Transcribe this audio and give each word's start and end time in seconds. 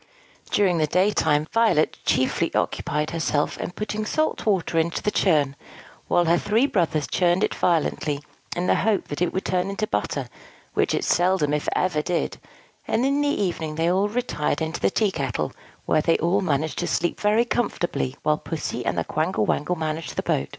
During 0.49 0.79
the 0.79 0.87
daytime, 0.87 1.45
Violet 1.53 1.99
chiefly 2.05 2.51
occupied 2.55 3.11
herself 3.11 3.55
in 3.59 3.69
putting 3.69 4.03
salt 4.03 4.47
water 4.47 4.79
into 4.79 5.03
a 5.05 5.11
churn; 5.11 5.55
while 6.07 6.25
her 6.25 6.39
three 6.39 6.65
brothers 6.65 7.05
churned 7.05 7.43
it 7.43 7.53
violently, 7.53 8.23
in 8.55 8.65
the 8.65 8.73
hope 8.77 9.09
that 9.09 9.21
it 9.21 9.31
would 9.31 9.45
turn 9.45 9.69
into 9.69 9.85
butter, 9.85 10.27
which 10.73 10.95
it 10.95 11.03
seldom 11.03 11.53
if 11.53 11.69
ever 11.75 12.01
did; 12.01 12.39
and 12.87 13.05
in 13.05 13.21
the 13.21 13.27
evening 13.27 13.75
they 13.75 13.91
all 13.91 14.09
retired 14.09 14.59
into 14.59 14.79
the 14.79 14.89
tea 14.89 15.11
kettle, 15.11 15.53
where 15.85 16.01
they 16.01 16.17
all 16.17 16.41
managed 16.41 16.79
to 16.79 16.87
sleep 16.87 17.19
very 17.21 17.45
comfortably, 17.45 18.15
while 18.23 18.39
Pussy 18.39 18.83
and 18.83 18.97
the 18.97 19.03
Quangle 19.03 19.45
Wangle 19.45 19.75
managed 19.75 20.15
the 20.15 20.23
boat. 20.23 20.49